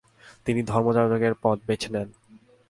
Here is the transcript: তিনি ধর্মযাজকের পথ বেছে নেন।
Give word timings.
তিনি 0.45 0.61
ধর্মযাজকের 0.63 1.33
পথ 1.43 1.57
বেছে 1.67 1.89
নেন। 1.93 2.09